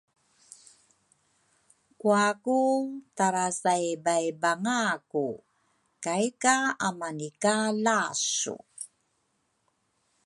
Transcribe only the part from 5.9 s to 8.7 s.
Kai ka amani ka lasu.